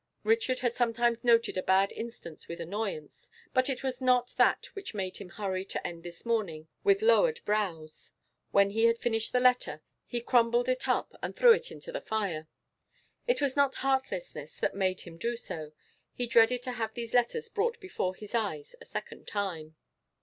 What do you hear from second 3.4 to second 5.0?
but it was not that which